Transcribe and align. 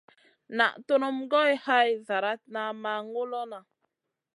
Naʼ 0.57 0.73
tunum 0.87 1.17
goy 1.31 1.51
hay 1.65 1.89
zlaratna 2.05 2.61
ma 2.83 2.93
ŋulona. 3.11 3.59